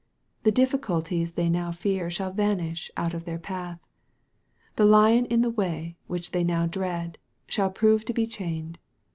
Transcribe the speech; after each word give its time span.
The 0.41 0.51
difficulties 0.51 1.33
they 1.33 1.47
now 1.47 1.71
fear 1.71 2.09
shall 2.09 2.31
vanish 2.33 2.89
out 2.97 3.13
of 3.13 3.25
their 3.25 3.37
path. 3.37 3.77
The 4.75 4.85
lion 4.85 5.27
in 5.27 5.43
the 5.43 5.51
way 5.51 5.95
which 6.07 6.31
they 6.31 6.43
now 6.43 6.65
dread, 6.65 7.19
shall 7.45 7.69
prove 7.69 8.03
to 8.05 8.13
be 8.13 8.25
chained. 8.25 8.79